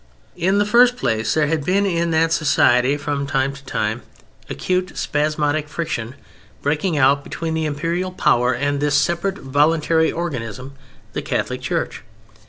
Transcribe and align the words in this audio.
In 0.35 0.57
the 0.57 0.65
first 0.65 0.97
place 0.97 1.35
there 1.35 1.45
had 1.45 1.63
been 1.63 1.85
in 1.85 2.09
that 2.09 2.33
society 2.33 2.97
from 2.97 3.27
time 3.27 3.53
to 3.53 3.63
time 3.63 4.01
acute 4.49 4.97
spasmodic 4.97 5.69
friction 5.69 6.15
breaking 6.63 6.97
out 6.97 7.23
between 7.23 7.53
the 7.53 7.65
Imperial 7.67 8.11
power 8.11 8.51
and 8.51 8.79
this 8.79 8.95
separate 8.97 9.37
voluntary 9.37 10.11
organism, 10.11 10.73
the 11.13 11.21
Catholic 11.21 11.61
Church. 11.61 12.01